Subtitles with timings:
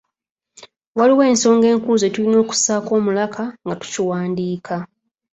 [0.97, 4.75] Waliwo ensonga enkulu ze tulina okussaako omulaka nga tukiwandiika.